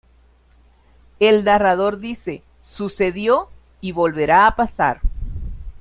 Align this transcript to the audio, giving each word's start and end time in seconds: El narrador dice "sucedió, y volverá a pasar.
El 1.19 1.43
narrador 1.45 1.99
dice 1.99 2.41
"sucedió, 2.59 3.49
y 3.81 3.91
volverá 3.91 4.47
a 4.47 4.55
pasar. 4.55 5.01